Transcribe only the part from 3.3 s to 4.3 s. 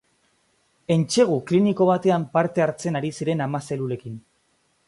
ama zelulekin.